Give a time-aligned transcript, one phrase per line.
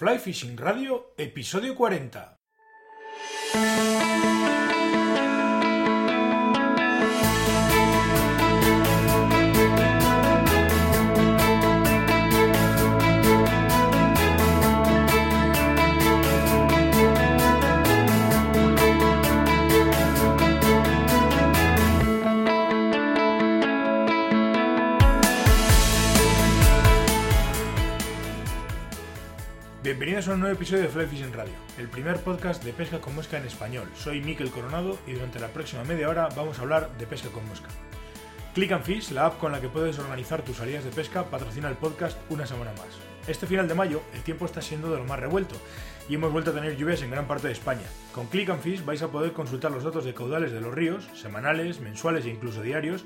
[0.00, 3.99] Fly Fishing Radio, episodio 40.
[29.90, 33.12] Bienvenidos a un nuevo episodio de Fly Fishing Radio, el primer podcast de pesca con
[33.16, 33.88] mosca en español.
[33.96, 37.44] Soy Miquel Coronado y durante la próxima media hora vamos a hablar de pesca con
[37.48, 37.66] mosca.
[38.54, 41.68] Click and Fish, la app con la que puedes organizar tus salidas de pesca, patrocina
[41.68, 42.86] el podcast una semana más.
[43.26, 45.56] Este final de mayo el tiempo está siendo de lo más revuelto
[46.08, 47.88] y hemos vuelto a tener lluvias en gran parte de España.
[48.14, 51.10] Con Click and Fish vais a poder consultar los datos de caudales de los ríos,
[51.14, 53.04] semanales, mensuales e incluso diarios,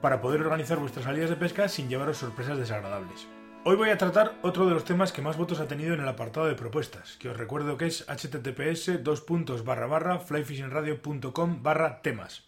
[0.00, 3.28] para poder organizar vuestras salidas de pesca sin llevaros sorpresas desagradables.
[3.66, 6.08] Hoy voy a tratar otro de los temas que más votos ha tenido en el
[6.08, 8.90] apartado de propuestas, que os recuerdo que es https
[10.26, 12.42] flyfishingradio.com barra temas.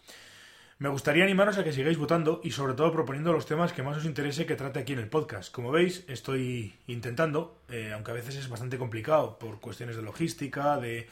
[0.77, 3.97] Me gustaría animaros a que sigáis votando y sobre todo proponiendo los temas que más
[3.97, 5.51] os interese que trate aquí en el podcast.
[5.51, 10.77] Como veis, estoy intentando, eh, aunque a veces es bastante complicado por cuestiones de logística,
[10.77, 11.07] de,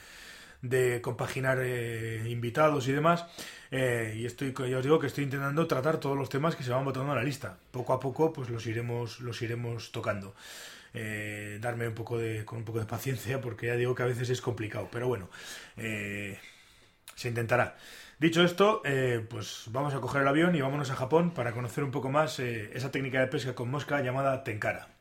[0.70, 3.26] de compaginar eh, invitados y demás.
[3.72, 6.72] Eh, y estoy, ya os digo que estoy intentando tratar todos los temas que se
[6.72, 7.58] van votando en la lista.
[7.72, 10.34] Poco a poco, pues los iremos, los iremos tocando.
[10.94, 14.08] Eh, darme un poco de, con un poco de paciencia, porque ya digo que a
[14.08, 14.90] veces es complicado.
[14.92, 15.30] Pero bueno,
[15.76, 17.78] se intentará.
[18.18, 18.82] Dicho esto,
[19.30, 22.40] pues vamos a coger el avión y vámonos a Japón para conocer un poco más
[22.40, 24.95] esa técnica de pesca con mosca llamada tenkara.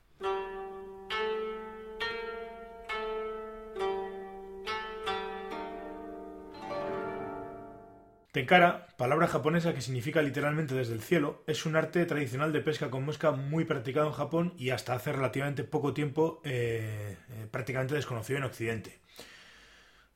[8.35, 12.91] Tenkara, palabra japonesa que significa literalmente desde el cielo, es un arte tradicional de pesca
[12.91, 17.95] con mosca muy practicado en Japón y hasta hace relativamente poco tiempo eh, eh, prácticamente
[17.95, 18.99] desconocido en Occidente.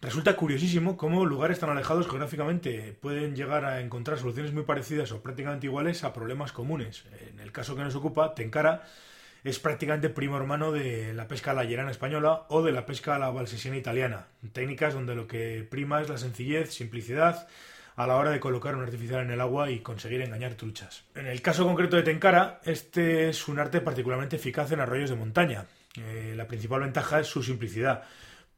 [0.00, 5.22] Resulta curiosísimo cómo lugares tan alejados geográficamente pueden llegar a encontrar soluciones muy parecidas o
[5.22, 7.04] prácticamente iguales a problemas comunes.
[7.30, 8.82] En el caso que nos ocupa, Tenkara
[9.44, 13.14] es prácticamente primo hermano de la pesca a la llerana española o de la pesca
[13.14, 17.46] a la balsesiana italiana, técnicas donde lo que prima es la sencillez, simplicidad,
[17.98, 21.02] a la hora de colocar un artificial en el agua y conseguir engañar truchas.
[21.16, 25.16] En el caso concreto de Tenkara, este es un arte particularmente eficaz en arroyos de
[25.16, 25.66] montaña.
[25.96, 28.04] Eh, la principal ventaja es su simplicidad,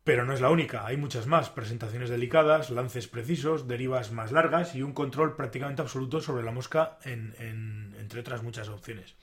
[0.05, 4.75] pero no es la única, hay muchas más, presentaciones delicadas, lances precisos, derivas más largas
[4.75, 9.15] y un control prácticamente absoluto sobre la mosca, entre otras muchas opciones.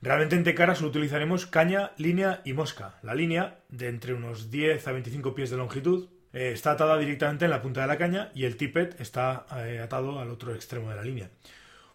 [0.00, 2.98] Realmente en Tenkara solo utilizaremos caña, línea y mosca.
[3.02, 7.44] La línea, de entre unos 10 a 25 pies de longitud, eh, está atada directamente
[7.44, 10.90] en la punta de la caña y el tippet está eh, atado al otro extremo
[10.90, 11.30] de la línea.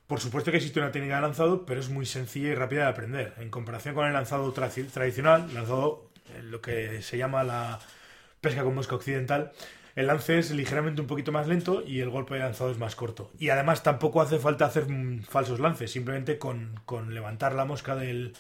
[0.08, 2.90] Por supuesto que existe una técnica de lanzado, pero es muy sencilla y rápida de
[2.90, 3.34] aprender.
[3.38, 6.10] En comparación con el lanzado tradicional, lanzado
[6.44, 7.80] lo que se llama la
[8.40, 9.52] pesca con mosca occidental,
[9.98, 12.96] el lance es ligeramente un poquito más lento y el golpe de lanzado es más
[12.96, 13.32] corto.
[13.40, 18.36] Y además tampoco hace falta hacer mm, falsos lances, simplemente con, levantar la mosca del,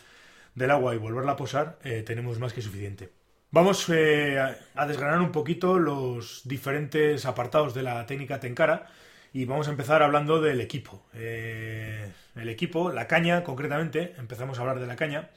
[0.70, 3.10] agua y volverla a posar eh, tenemos más que suficiente.
[3.50, 4.38] Vamos eh,
[4.76, 8.88] a desgranar un poquito los diferentes apartados de la técnica Tenkara
[9.32, 11.06] y vamos a empezar hablando del equipo.
[11.14, 15.30] Eh, el equipo, la caña concretamente, empezamos a hablar de la caña,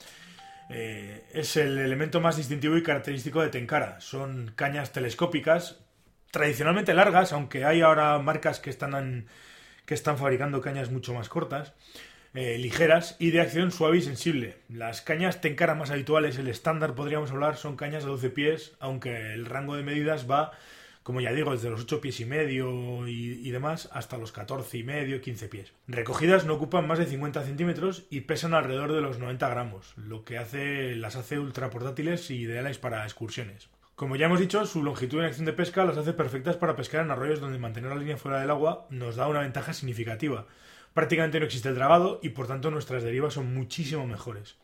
[0.70, 4.00] eh, es el elemento más distintivo y característico de Tenkara.
[4.00, 5.78] Son cañas telescópicas,
[6.32, 9.26] tradicionalmente largas, aunque hay ahora marcas que están,
[9.86, 11.74] que están fabricando cañas mucho más cortas.
[12.32, 14.58] Eh, ligeras y de acción suave y sensible.
[14.68, 19.32] Las cañas Tenkara más habituales, el estándar podríamos hablar, son cañas de 12 pies, aunque
[19.34, 20.52] el rango de medidas va,
[21.02, 24.84] como ya digo, desde los 8 pies y medio y, demás hasta los 14 y
[24.84, 25.72] medio, 15 pies.
[25.88, 30.24] Recogidas no ocupan más de 50 centímetros y pesan alrededor de los 90 gramos, lo
[30.24, 33.70] que hace, las hace ultra portátiles y ideales para excursiones.
[33.96, 37.04] Como ya hemos dicho, su longitud en acción de pesca las hace perfectas para pescar
[37.04, 40.46] en arroyos donde mantener la línea fuera del agua nos da una ventaja significativa
[40.94, 44.56] prácticamente no existe el dragado y por tanto nuestras derivas son muchísimo mejores.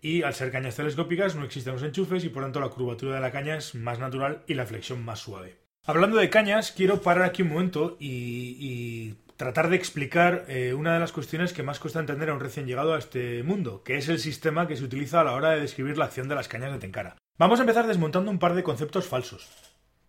[0.00, 3.20] Y al ser cañas telescópicas no existen los enchufes y por tanto la curvatura de
[3.20, 5.58] la caña es más natural y la flexión más suave.
[5.84, 11.00] Hablando de cañas, quiero parar aquí un momento y, tratar de explicar eh, una de
[11.00, 14.08] las cuestiones que más cuesta entender a un recién llegado a este mundo, que es
[14.08, 16.70] el sistema que se utiliza a la hora de describir la acción de las cañas
[16.70, 17.16] de Tenkara.
[17.38, 19.50] Vamos a empezar desmontando un par de conceptos falsos.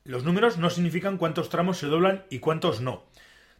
[0.03, 3.05] Los números no significan cuántos tramos se doblan y cuántos no.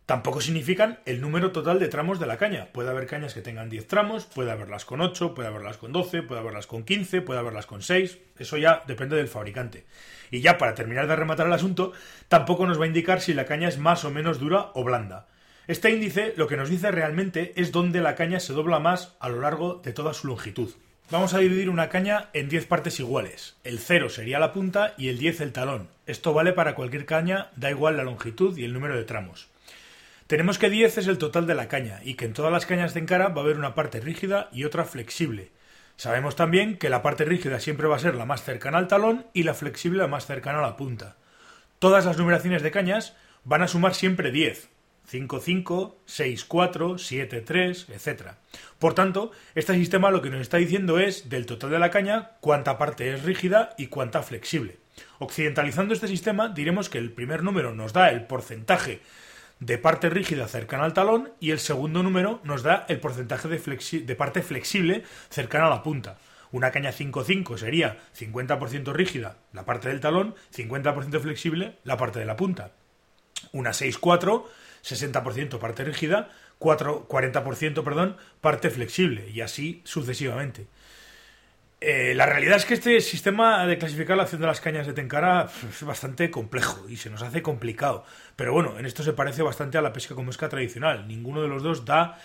[0.05, 2.67] Tampoco significan el número total de tramos de la caña.
[2.73, 6.23] Puede haber cañas que tengan 10 tramos, puede haberlas con 8, puede haberlas con 12,
[6.23, 8.17] puede haberlas con 15, puede haberlas con 6.
[8.37, 9.85] Eso ya depende del fabricante.
[10.29, 11.93] Y ya para terminar de rematar el asunto,
[12.27, 15.27] tampoco nos va a indicar si la caña es más o menos dura o blanda.
[15.67, 19.29] Este índice lo que nos dice realmente es dónde la caña se dobla más a
[19.29, 20.73] lo largo de toda su longitud.
[21.11, 23.55] Vamos a dividir una caña en 10 partes iguales.
[23.63, 25.87] El 0 sería la punta y el 10 el talón.
[26.07, 29.52] Esto vale para cualquier caña, da igual la longitud y el número de tramos.
[30.27, 32.93] Tenemos que 10 es el total de la caña y que en todas las cañas
[32.93, 35.51] de encara va a haber una parte rígida y otra flexible.
[35.97, 39.27] Sabemos también que la parte rígida siempre va a ser la más cercana al talón
[39.33, 41.17] y la flexible la más cercana a la punta.
[41.77, 44.69] Todas las numeraciones de cañas van a sumar siempre 10,
[45.05, 48.21] 5, 5, 6, 4, 7, 3, etc.
[48.79, 52.31] Por tanto, este sistema lo que nos está diciendo es del total de la caña
[52.39, 54.77] cuánta parte es rígida y cuánta flexible.
[55.19, 59.01] Occidentalizando este sistema diremos que el primer número nos da el porcentaje
[59.65, 64.01] de parte rígida cercana al talón y el segundo número nos da el porcentaje de,
[64.05, 66.17] de parte flexible cercana a la punta.
[66.51, 72.25] Una caña 5-5 sería 50% rígida la parte del talón, 50% flexible la parte de
[72.25, 72.71] la punta.
[73.53, 74.43] Una 6-4
[74.83, 76.29] 60% parte rígida,
[76.59, 80.67] 4, 40% perdón, parte flexible y así sucesivamente.
[81.85, 84.93] Eh, la realidad es que este sistema de clasificar la acción de las cañas de
[84.93, 88.05] Tenkara es bastante complejo y se nos hace complicado.
[88.37, 91.09] Pero bueno, en esto se parece bastante a la pesca con mosca tradicional.
[91.09, 92.17] Ninguno de los dos da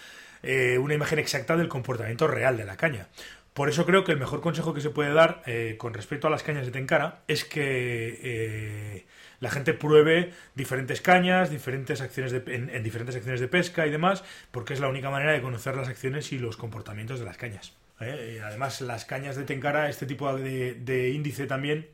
[0.45, 3.09] eh, una imagen exacta del comportamiento real de la caña.
[3.53, 6.31] Por eso creo que el mejor consejo que se puede dar eh, con respecto a
[6.31, 9.07] las cañas de Tenkara es que
[9.41, 14.23] la gente pruebe diferentes cañas, diferentes acciones en, diferentes acciones de pesca y demás,
[14.53, 17.73] porque es la única manera de conocer las acciones y los comportamientos de las cañas.
[18.01, 18.41] ¿Eh?
[18.45, 21.89] Además, las cañas de Tenkara, este tipo de, índice también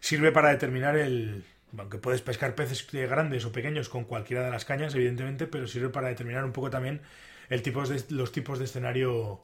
[0.00, 1.44] sirve para determinar el,
[1.76, 5.88] aunque puedes pescar peces grandes o pequeños con cualquiera de las cañas, evidentemente, pero sirve
[5.88, 7.00] para determinar un poco también
[7.48, 9.42] el tipo de, los tipos de escenario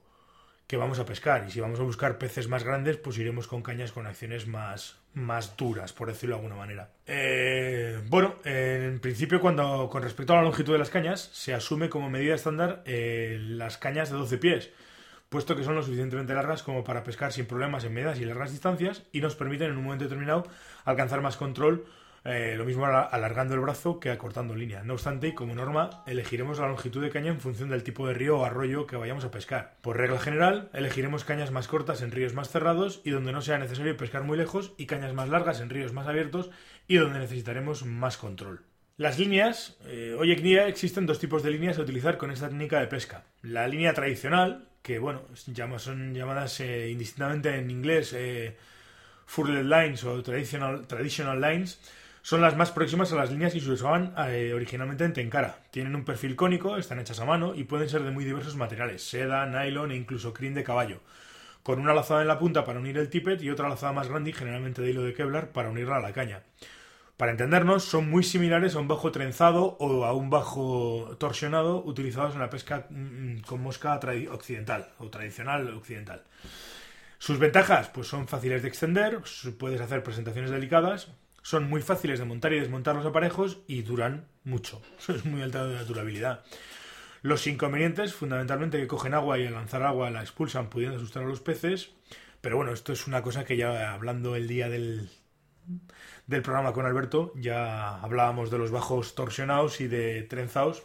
[0.66, 1.44] que vamos a pescar.
[1.46, 4.96] Y si vamos a buscar peces más grandes, pues iremos con cañas con acciones más,
[5.14, 6.90] más duras, por decirlo de alguna manera.
[7.06, 11.88] Eh, bueno, en principio, cuando con respecto a la longitud de las cañas, se asume
[11.88, 14.70] como medida estándar eh, las cañas de 12 pies,
[15.32, 18.52] puesto que son lo suficientemente largas como para pescar sin problemas en medias y largas
[18.52, 20.46] distancias y nos permiten en un momento determinado
[20.84, 21.84] alcanzar más control
[22.24, 24.84] eh, lo mismo alargando el brazo que acortando línea.
[24.84, 28.38] No obstante, como norma, elegiremos la longitud de caña en función del tipo de río
[28.38, 29.76] o arroyo que vayamos a pescar.
[29.80, 33.58] Por regla general, elegiremos cañas más cortas en ríos más cerrados y donde no sea
[33.58, 36.50] necesario pescar muy lejos, y cañas más largas en ríos más abiertos
[36.86, 38.71] y donde necesitaremos más control.
[38.98, 42.50] Las líneas, eh, hoy en día existen dos tipos de líneas a utilizar con esta
[42.50, 43.24] técnica de pesca.
[43.40, 45.22] La línea tradicional, que bueno,
[45.78, 48.54] son llamadas eh, indistintamente en inglés eh,
[49.24, 51.80] furled lines o traditional, lines,
[52.20, 54.14] son las más próximas a las líneas que se usaban
[54.54, 55.58] originalmente en Tenkara.
[55.70, 59.02] Tienen un perfil cónico, están hechas a mano y pueden ser de muy diversos materiales,
[59.02, 61.00] seda, nylon e incluso crin de caballo,
[61.62, 64.30] con una lazada en la punta para unir el tippet y otra lazada más grande
[64.30, 66.42] y generalmente de hilo de Kevlar para unirla a la caña.
[67.22, 72.34] Para entendernos, son muy similares a un bajo trenzado o a un bajo torsionado utilizados
[72.34, 74.00] en la pesca mm, con mosca
[74.32, 76.24] occidental o tradicional occidental.
[77.18, 79.20] Sus ventajas, pues son fáciles de extender,
[79.56, 84.26] puedes hacer presentaciones delicadas, son muy fáciles de montar y desmontar los aparejos y duran
[84.42, 84.82] mucho.
[85.08, 86.42] Es muy alta de durabilidad.
[87.22, 91.26] Los inconvenientes, fundamentalmente que cogen agua y al lanzar agua la expulsan pudiendo asustar a
[91.26, 91.92] los peces.
[92.40, 95.08] Pero bueno, esto es una cosa que ya hablando el día del,
[96.26, 100.82] del programa con Alberto, ya hablábamos de los bajos torsionados y de trenzados.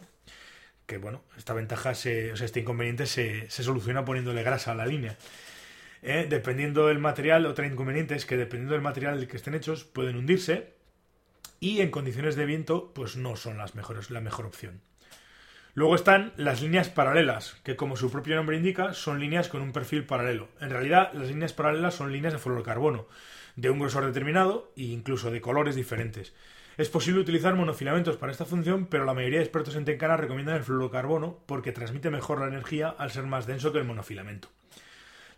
[0.86, 4.74] Que bueno, esta ventaja, se, o sea, este inconveniente se, se soluciona poniéndole grasa a
[4.74, 5.16] la línea.
[6.02, 6.26] ¿eh?
[6.28, 10.16] dependiendo del material, otra inconveniente es que dependiendo del material del que estén hechos, pueden
[10.16, 10.74] hundirse
[11.60, 14.80] y en condiciones de viento, pues no son las mejores, la mejor opción.
[15.78, 19.70] Luego están las líneas paralelas, que como su propio nombre indica, son líneas con un
[19.70, 20.48] perfil paralelo.
[20.60, 23.06] En realidad, las líneas paralelas son líneas de fluorocarbono,
[23.54, 26.34] de un grosor determinado e incluso de colores diferentes.
[26.78, 30.56] Es posible utilizar monofilamentos para esta función, pero la mayoría de expertos en Tencana recomiendan
[30.56, 34.48] el fluorocarbono porque transmite mejor la energía al ser más denso que el monofilamento.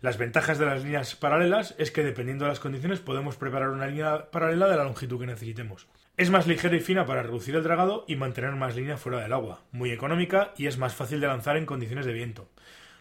[0.01, 3.85] Las ventajas de las líneas paralelas es que dependiendo de las condiciones podemos preparar una
[3.85, 5.85] línea paralela de la longitud que necesitemos.
[6.21, 9.33] Es más ligera y fina para reducir el dragado y mantener más línea fuera del
[9.33, 12.47] agua, muy económica y es más fácil de lanzar en condiciones de viento.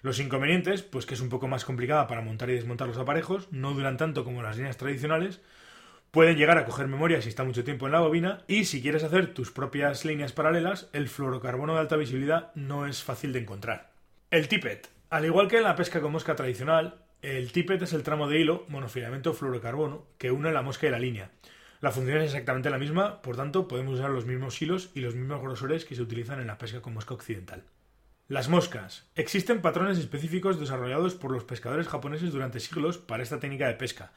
[0.00, 3.52] Los inconvenientes, pues que es un poco más complicada para montar y desmontar los aparejos,
[3.52, 5.42] no duran tanto como las líneas tradicionales,
[6.10, 9.04] pueden llegar a coger memoria si está mucho tiempo en la bobina y si quieres
[9.04, 13.90] hacer tus propias líneas paralelas, el fluorocarbono de alta visibilidad no es fácil de encontrar.
[14.30, 14.88] El tippet.
[15.10, 18.40] Al igual que en la pesca con mosca tradicional, el tippet es el tramo de
[18.40, 21.30] hilo monofilamento fluorocarbono que une la mosca y la línea.
[21.80, 25.14] La función es exactamente la misma, por tanto podemos usar los mismos hilos y los
[25.14, 27.64] mismos grosores que se utilizan en la pesca con mosca occidental.
[28.28, 29.06] Las moscas.
[29.16, 34.12] Existen patrones específicos desarrollados por los pescadores japoneses durante siglos para esta técnica de pesca.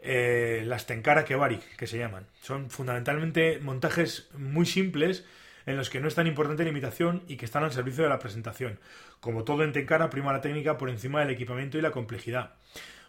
[0.00, 2.26] Eh, las tenkara kebari, que se llaman.
[2.40, 5.24] Son fundamentalmente montajes muy simples
[5.66, 8.10] en los que no es tan importante la imitación y que están al servicio de
[8.10, 8.80] la presentación.
[9.20, 12.54] Como todo en Tenkara, prima la técnica por encima del equipamiento y la complejidad.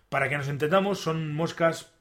[0.10, 1.93] Para que nos entendamos, son moscas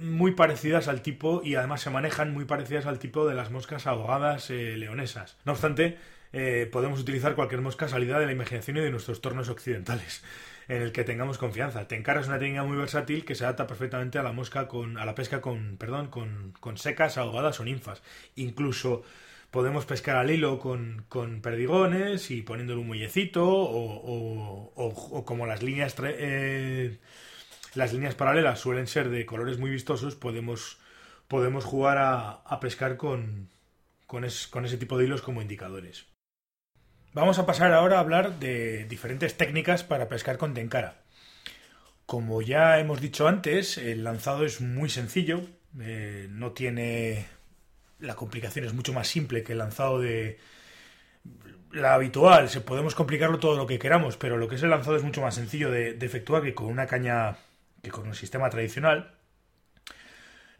[0.00, 3.86] muy parecidas al tipo y además se manejan muy parecidas al tipo de las moscas
[3.86, 5.36] ahogadas eh, leonesas.
[5.44, 5.98] No obstante,
[6.32, 10.22] eh, podemos utilizar cualquier mosca salida de la imaginación y de nuestros tornos occidentales
[10.68, 11.86] en el que tengamos confianza.
[11.86, 15.04] Tenkara es una técnica muy versátil que se adapta perfectamente a la mosca con, a
[15.04, 18.02] la pesca con, perdón, con, con secas, ahogadas o ninfas.
[18.34, 19.02] Incluso
[19.50, 25.62] podemos pescar al hilo con, con perdigones y poniéndole un muellecito o, o, como las
[25.62, 26.98] líneas eh,
[27.76, 30.78] las líneas paralelas suelen ser de colores muy vistosos podemos
[31.28, 33.48] podemos jugar a, pescar con,
[34.06, 36.06] con, con ese tipo de hilos como indicadores.
[37.12, 41.02] Vamos a pasar ahora a hablar de diferentes técnicas para pescar con tenkara.
[42.04, 45.40] Como ya hemos dicho antes, el lanzado es muy sencillo,
[45.80, 47.26] eh, no tiene...
[47.98, 50.38] La complicación es mucho más simple que el lanzado de
[51.72, 52.48] la habitual.
[52.48, 55.22] Se podemos complicarlo todo lo que queramos, pero lo que es el lanzado es mucho
[55.22, 57.38] más sencillo de, efectuar que con una caña,
[57.90, 59.14] con un sistema tradicional.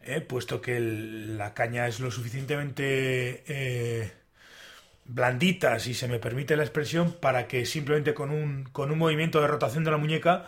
[0.02, 4.12] Eh, puesto que la caña es lo suficientemente eh,
[5.04, 9.40] blandita, si se me permite la expresión, para que simplemente con un, con un movimiento
[9.40, 10.46] de rotación de la muñeca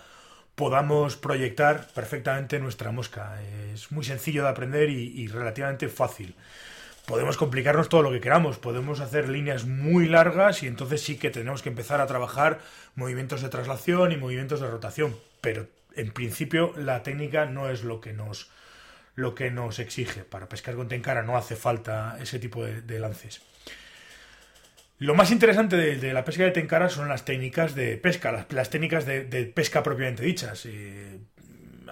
[0.59, 3.41] podamos proyectar perfectamente nuestra mosca.
[3.73, 6.35] Es muy sencillo de aprender y, relativamente fácil.
[7.07, 11.31] Podemos complicarnos todo lo que queramos, podemos hacer líneas muy largas y entonces sí que
[11.31, 12.59] tenemos que empezar a trabajar
[12.97, 18.00] movimientos de traslación y movimientos de rotación, pero en principio la técnica no es lo
[18.00, 18.50] que nos
[19.14, 20.23] lo que nos exige.
[20.23, 23.43] Para pescar con tenkara no hace falta ese tipo de lances.
[25.00, 29.07] Lo más interesante de, la pesca de tenkara son las técnicas de pesca, las, técnicas
[29.07, 30.67] de, pesca propiamente dichas.
[30.67, 31.21] Eh,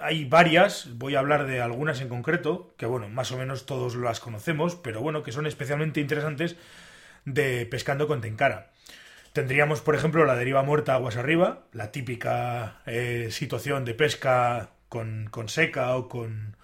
[0.01, 3.95] hay varias, voy a hablar de algunas en concreto, que bueno, más o menos todos
[3.95, 6.57] las conocemos, pero bueno, que son especialmente interesantes
[7.23, 8.71] de pescando con tenkara.
[9.37, 15.29] Tendríamos, por ejemplo, la deriva muerta aguas arriba, la típica eh, situación de pesca con
[15.45, 16.57] seca o con,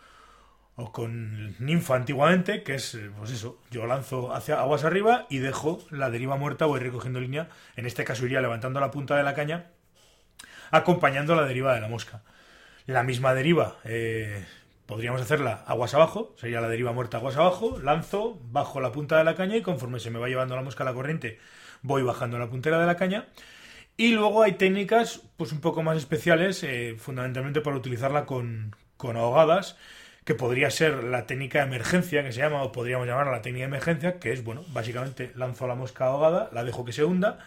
[0.75, 5.83] o con ninfa antiguamente, que es, pues eso, yo lanzo hacia aguas arriba y dejo
[5.91, 9.35] la deriva muerta, voy recogiendo línea, en este caso iría levantando la punta de la
[9.35, 9.67] caña,
[10.71, 12.23] acompañando la deriva de la mosca.
[12.87, 14.43] La misma deriva, eh,
[14.87, 19.25] podríamos hacerla aguas abajo, sería la deriva muerta aguas abajo, lanzo, bajo la punta de
[19.25, 21.37] la caña y conforme se me va llevando la mosca a la corriente,
[21.83, 23.27] voy bajando la puntera de la caña.
[23.95, 29.17] Y luego hay técnicas, pues un poco más especiales, eh, fundamentalmente para utilizarla con, con
[29.17, 29.77] ahogadas,
[30.25, 33.65] que podría ser la técnica de emergencia, que se llama, o podríamos llamarla la técnica
[33.65, 37.39] de emergencia, que es, bueno, básicamente lanzo la mosca ahogada, la dejo que se hunda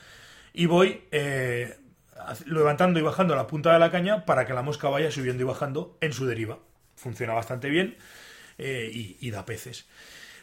[0.52, 1.76] y voy eh,
[2.46, 5.46] levantando y bajando la punta de la caña para que la mosca vaya subiendo y
[5.46, 6.58] bajando en su deriva.
[6.96, 7.96] Funciona bastante bien
[8.58, 9.86] eh, y da peces.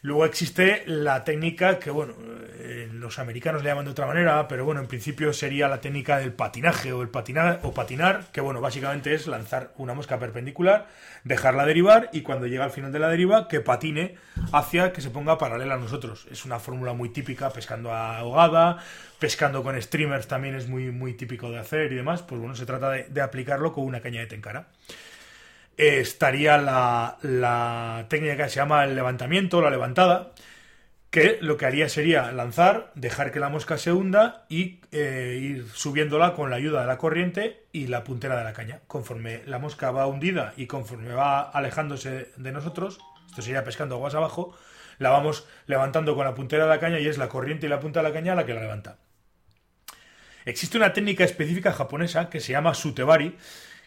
[0.04, 2.14] Luego existe la técnica que, bueno,
[2.60, 6.18] eh, los americanos le llaman de otra manera, pero bueno, en principio sería la técnica
[6.18, 10.90] del patinaje o el patinar o patinar, que bueno, básicamente es lanzar una mosca perpendicular,
[11.24, 14.18] dejarla derivar y cuando llega al final de la deriva que patine
[14.52, 16.28] hacia que se ponga paralela a nosotros.
[16.30, 18.80] Es una fórmula muy típica, pescando a ahogada,
[19.20, 22.24] pescando con streamers también es muy, muy típico de hacer y demás.
[22.24, 24.28] Pues bueno, se trata de, de aplicarlo con una caña de
[25.78, 30.32] estaría la, técnica que se llama el levantamiento, la levantada,
[31.10, 35.68] que lo que haría sería lanzar, dejar que la mosca se hunda y eh, ir
[35.74, 38.82] subiéndola con la ayuda de la corriente y la puntera de la caña.
[38.88, 43.00] Conforme la mosca va hundida y conforme va alejándose de nosotros,
[43.30, 44.56] esto sería pescando aguas abajo,
[44.98, 47.80] la vamos levantando con la puntera de la caña y es la corriente y la
[47.80, 48.98] punta de la caña la que la levanta.
[50.46, 53.38] Existe una técnica específica japonesa que se llama sutebari,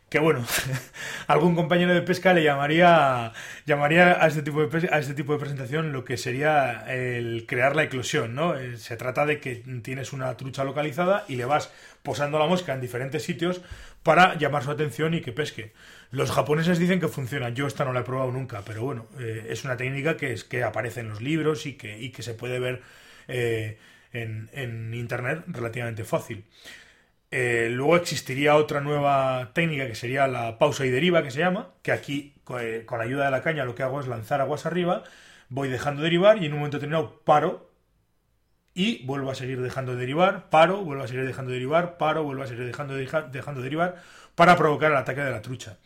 [0.09, 0.45] que bueno,
[1.27, 3.33] algún compañero de pesca le llamaría,
[3.65, 7.75] llamaría a, este tipo de, a este tipo de presentación lo que sería el crear
[7.75, 8.57] la eclosión, ¿no?
[8.57, 11.73] Eh, se trata de que tienes una trucha localizada y le vas
[12.03, 13.63] posando la mosca en diferentes sitios
[14.05, 15.73] para llamar su atención y que pesque.
[16.13, 19.49] Los japoneses dicen que funciona, yo esta no la he probado nunca, pero bueno, eh,
[19.51, 22.35] es una técnica que, es, que aparece en los libros y que, y que se
[22.35, 22.83] puede ver
[23.27, 23.79] eh,
[24.13, 26.45] en, en internet relativamente fácil.
[27.31, 31.71] Eh, luego existiría otra nueva técnica que sería la pausa y deriva, que se llama,
[31.83, 34.65] que aquí eh, con la ayuda de la caña lo que hago es lanzar aguas
[34.67, 35.03] arriba,
[35.49, 37.71] voy dejando derivar y en un momento determinado paro
[38.75, 42.47] y vuelvo a seguir dejando derivar, paro, vuelvo a seguir dejando derivar, paro, vuelvo a
[42.47, 44.03] seguir dejando, dejando derivar
[44.35, 45.79] para provocar el ataque de la trucha.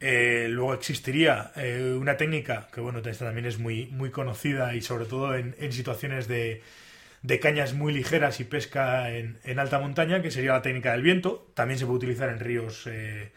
[0.00, 1.52] Eh, luego existiría
[1.98, 6.28] una técnica que, bueno, esta también es muy, muy conocida y sobre todo en situaciones
[6.28, 6.62] de,
[7.22, 11.50] de cañas muy ligeras y pesca en, alta montaña, que sería la técnica del viento.
[11.54, 13.32] También se puede utilizar en ríos, eh,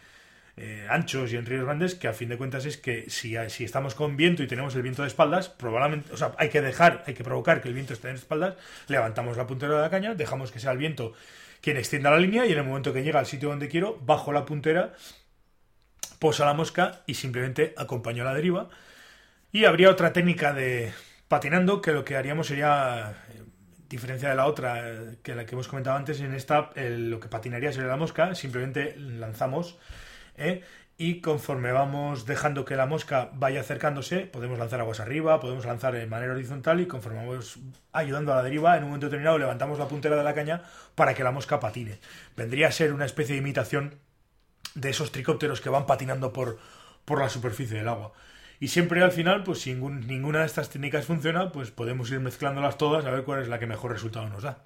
[0.55, 3.63] eh, anchos y en ríos grandes, que a fin de cuentas es que si, si
[3.63, 7.03] estamos con viento y tenemos el viento de espaldas, probablemente, o sea, hay que dejar,
[7.07, 8.55] hay que provocar que el viento esté en espaldas,
[8.87, 11.13] levantamos la puntera de la caña, dejamos que sea el viento
[11.63, 14.33] quien extienda la línea y en el momento que llega al sitio donde quiero, bajo
[14.33, 14.93] la puntera,
[16.19, 18.67] posa la mosca y simplemente acompaño a la deriva.
[19.49, 20.91] Y habría otra técnica de
[21.29, 23.15] patinando que lo que haríamos sería
[23.93, 24.83] diferencia de la otra,
[25.21, 28.95] que la que hemos comentado antes, en esta lo que patinaría sería la mosca, simplemente
[28.97, 29.77] lanzamos
[30.35, 30.63] ¿eh?
[30.97, 35.93] y conforme vamos dejando que la mosca vaya acercándose, podemos lanzar aguas arriba, podemos lanzar
[35.93, 37.59] de manera horizontal y conforme vamos
[37.91, 40.63] ayudando a la deriva, en un momento determinado levantamos la puntera de la caña
[40.95, 41.99] para que la mosca patine.
[42.35, 43.99] Vendría a ser una especie de imitación
[44.73, 46.57] de esos tricópteros que van patinando por,
[47.05, 48.13] por la superficie del agua.
[48.63, 52.77] Y siempre al final, pues si ninguna de estas técnicas funciona, pues podemos ir mezclándolas
[52.77, 54.63] todas a ver cuál es la que mejor resultado nos da.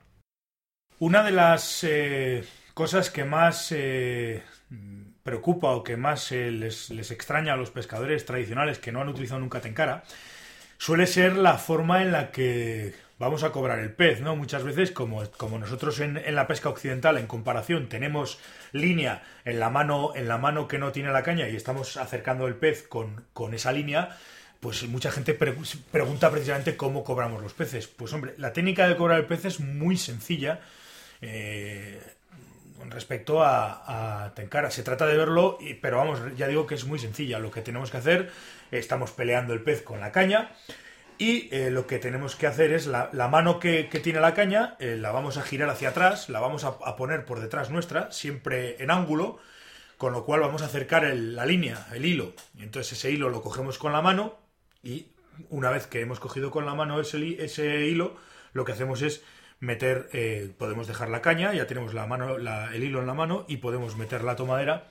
[0.99, 2.43] Una de las eh,
[2.75, 4.43] cosas que más eh,
[5.23, 9.09] preocupa o que más eh, les, les, extraña a los pescadores tradicionales que no han
[9.09, 10.03] utilizado nunca tencara
[10.77, 14.35] suele ser la forma en la que vamos a cobrar el pez, ¿no?
[14.35, 18.39] Muchas veces, como, como nosotros en, en, la pesca occidental, en comparación, tenemos
[18.71, 22.47] línea en la mano, en la mano que no tiene la caña y estamos acercando
[22.47, 24.17] el pez con, con esa línea,
[24.59, 27.87] pues mucha gente pregunta precisamente cómo cobramos los peces.
[27.87, 30.61] Pues hombre, la técnica de cobrar el pez es muy sencilla.
[31.21, 31.99] Eh,
[32.89, 34.71] respecto a, a, Tenkara.
[34.71, 37.39] Se trata de verlo, pero vamos, ya digo que es muy sencilla.
[37.39, 38.31] Lo que tenemos que hacer,
[38.71, 40.51] estamos peleando el pez con la caña
[41.17, 44.33] y eh, lo que tenemos que hacer es la, la mano que, que, tiene la
[44.33, 47.69] caña, eh, la vamos a girar hacia atrás, la vamos a, a, poner por detrás
[47.69, 49.39] nuestra, siempre en ángulo,
[49.97, 52.33] con lo cual vamos a acercar el, la línea, el hilo.
[52.59, 54.37] Entonces ese hilo lo cogemos con la mano
[54.83, 55.07] y
[55.49, 57.17] una vez que hemos cogido con la mano ese,
[57.85, 58.15] hilo,
[58.53, 59.23] lo que hacemos es
[59.59, 63.13] meter, eh, podemos dejar la caña, ya tenemos la mano, la, el hilo en la
[63.13, 64.87] mano y podemos meter la tomadera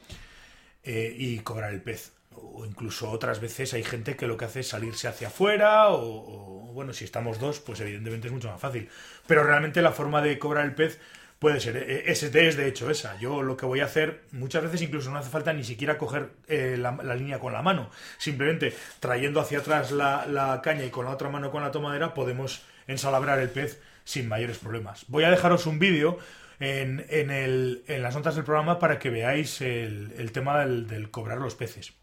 [0.86, 2.12] eh, y cobrar el pez.
[2.30, 6.70] O incluso otras veces hay gente que lo que hace es salirse hacia afuera o,
[6.72, 8.88] bueno, si estamos dos, pues evidentemente es mucho más fácil.
[9.26, 11.00] Pero realmente la forma de cobrar el pez
[11.40, 13.18] puede ser, eh, es, es de hecho esa.
[13.18, 16.30] Yo lo que voy a hacer, muchas veces incluso no hace falta ni siquiera coger
[16.46, 17.90] eh, la, la, línea con la mano.
[18.18, 22.14] Simplemente trayendo hacia atrás la, la caña y con la otra mano con la tomadera
[22.14, 25.04] podemos ensalabrar el pez sin mayores problemas.
[25.08, 26.18] Voy a dejaros un vídeo
[26.58, 31.10] en, en, el, en, las notas del programa para que veáis el, el tema del,
[31.10, 31.94] cobrar los peces.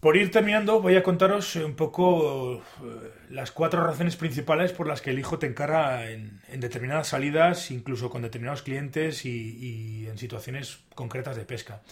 [0.00, 5.00] Por ir terminando, voy a contaros un poco eh, las cuatro razones principales por las
[5.00, 10.80] que elijo Tenkara en, en determinadas salidas, incluso con determinados clientes y, y en situaciones
[10.94, 11.82] concretas de pesca.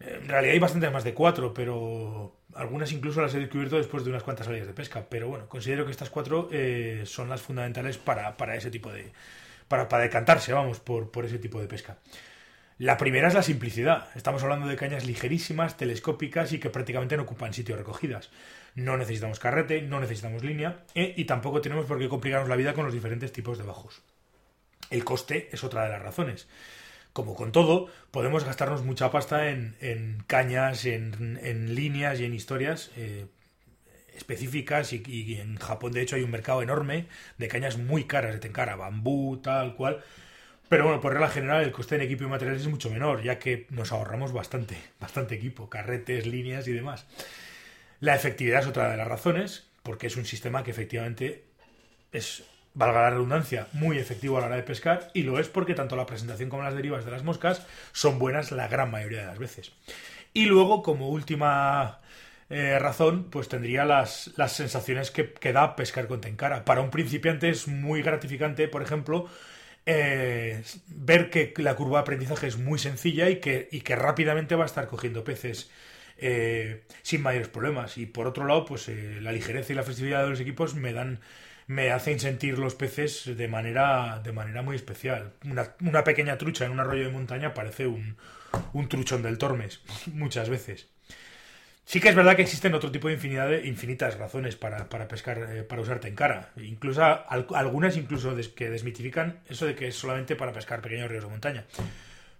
[0.00, 4.10] En realidad hay bastantes más de cuatro, pero algunas incluso las he descubierto después de
[4.10, 5.06] unas cuantas salidas de pesca.
[5.08, 9.12] Pero bueno, considero que estas cuatro eh, son las fundamentales para, para, ese tipo de.
[9.68, 11.98] Para, para decantarse, vamos, por, por ese tipo de pesca.
[12.78, 14.08] La primera es la simplicidad.
[14.16, 18.30] Estamos hablando de cañas ligerísimas, telescópicas y que prácticamente no ocupan sitios recogidas.
[18.74, 22.74] No necesitamos carrete, no necesitamos línea eh, y tampoco tenemos por qué complicarnos la vida
[22.74, 24.02] con los diferentes tipos de bajos.
[24.90, 26.48] El coste es otra de las razones
[27.14, 32.34] como con todo, podemos gastarnos mucha pasta en, en cañas, en, en, líneas y en
[32.34, 33.26] historias eh,
[34.16, 37.06] específicas y, en Japón de hecho hay un mercado enorme
[37.38, 40.02] de cañas muy caras de tenkara, bambú, tal cual.
[40.68, 43.38] Pero bueno, por regla general el coste en equipo y materiales es mucho menor, ya
[43.38, 47.06] que nos ahorramos bastante, bastante equipo, carretes, líneas y demás.
[48.00, 51.44] La efectividad es otra de las razones, porque es un sistema que efectivamente
[52.12, 55.74] es valga la redundancia, muy efectivo a la hora de pescar y lo es porque
[55.74, 59.26] tanto la presentación como las derivas de las moscas son buenas la gran mayoría de
[59.26, 59.72] las veces.
[60.32, 62.00] Y luego, como última
[62.50, 66.64] eh, razón, pues tendría las, las sensaciones que, da pescar con tencara.
[66.64, 69.28] Para un principiante es muy gratificante, por ejemplo,
[69.86, 74.54] eh, ver que la curva de aprendizaje es muy sencilla y que, y que rápidamente
[74.56, 75.70] va a estar cogiendo peces.
[76.16, 80.22] Eh, sin mayores problemas y por otro lado pues eh, la ligereza y la flexibilidad
[80.22, 81.18] de los equipos me dan
[81.66, 85.32] me hacen sentir los peces de manera, de manera muy especial.
[85.44, 88.16] Una, una pequeña trucha en un arroyo de montaña parece un,
[88.72, 89.80] un truchón del Tormes,
[90.12, 90.88] muchas veces.
[91.84, 95.06] Sí que es verdad que existen otro tipo de, infinidad de infinitas razones para, para
[95.06, 96.50] pescar, eh, para usar tencara.
[96.56, 101.24] Incluso al, algunas incluso que desmitifican eso de que es solamente para pescar pequeños ríos
[101.24, 101.64] de montaña.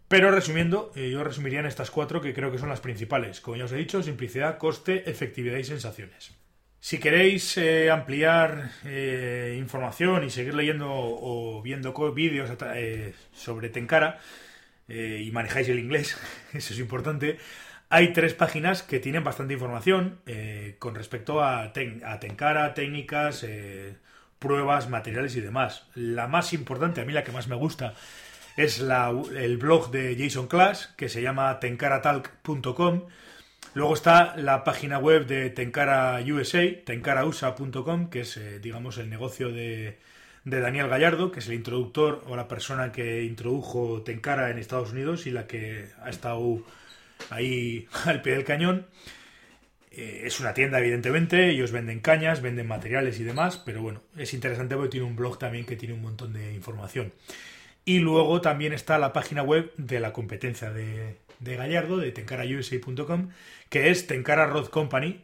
[0.08, 3.40] Pero resumiendo, eh, yo resumiría en estas cuatro que creo que son las principales.
[3.40, 6.32] Como ya os he dicho, simplicidad, coste, efectividad y sensaciones.
[6.80, 8.70] Si queréis eh, ampliar
[9.56, 12.50] información y seguir leyendo o viendo vídeos
[13.32, 14.20] sobre Tenkara
[14.86, 16.18] y manejáis el inglés,
[16.52, 17.38] eso es importante,
[17.94, 23.46] hay tres páginas que tienen bastante información eh, con respecto a, ten, a Tenkara, técnicas,
[24.40, 25.86] pruebas, materiales y demás.
[25.94, 27.94] La más importante, a mí la que más me gusta,
[28.56, 33.02] es el blog de Jason Class, que se llama tenkaratalk.com.
[33.74, 39.50] Luego está la página web de Tenkara USA, tenkarausa.com, que es, eh, digamos, el negocio
[39.50, 39.98] de,
[40.44, 44.90] de Daniel Gallardo, que es el introductor o la persona que introdujo Tenkara en Estados
[44.90, 46.58] Unidos y la que ha estado
[47.30, 48.86] ahí al pie del cañón.
[49.90, 54.34] Eh, es una tienda, evidentemente, ellos venden cañas, venden materiales y demás, pero bueno, es
[54.34, 57.12] interesante porque tiene un blog también que tiene un montón de información.
[57.84, 63.30] Y luego también está la página web de la competencia de, Gallardo, de tenkarausa.com,
[63.68, 65.20] que es Tenkara Rod Company,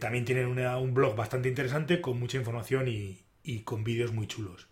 [0.00, 4.71] también tienen un blog bastante interesante con mucha información y con vídeos muy chulos.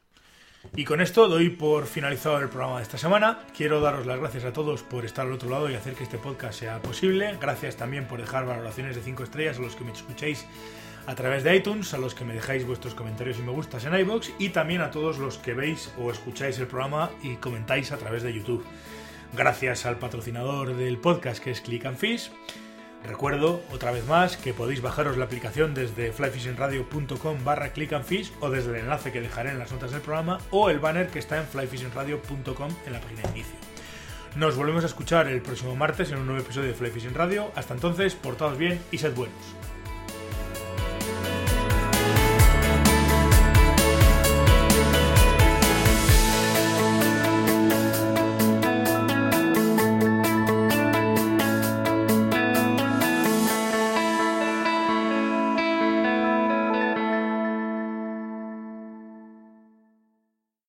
[0.76, 3.38] Y con esto doy por finalizado el programa de esta semana.
[3.56, 6.18] Quiero daros las gracias a todos por estar al otro lado y hacer que este
[6.18, 7.36] podcast sea posible.
[7.40, 10.46] Gracias también por dejar valoraciones de 5 estrellas a los que me escucháis
[11.06, 13.98] a través de iTunes, a los que me dejáis vuestros comentarios y me gustas en
[13.98, 17.96] iBox y también a todos los que veis o escucháis el programa y comentáis a
[17.96, 18.64] través de YouTube.
[19.32, 22.30] Gracias al patrocinador del podcast que es Click and Fish
[23.04, 28.50] Recuerdo, otra vez más, que podéis bajaros la aplicación desde flyfishingradio.com barra click fish o
[28.50, 31.38] desde el enlace que dejaré en las notas del programa o el banner que está
[31.38, 33.54] en flyfishingradio.com en la página de inicio.
[34.36, 37.50] Nos volvemos a escuchar el próximo martes en un nuevo episodio de Fly Radio.
[37.56, 39.69] Hasta entonces, portaos bien y sed buenos.